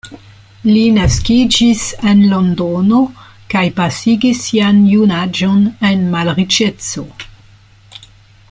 Li 0.67 0.83
naskiĝis 0.93 1.83
en 2.11 2.23
Londono 2.31 3.03
kaj 3.55 3.63
pasigis 3.81 4.43
sian 4.47 4.83
junaĝon 4.95 5.63
en 5.91 6.05
malriĉeco. 6.17 7.07